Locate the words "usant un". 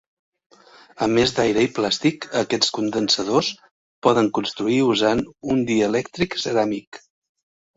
4.95-5.63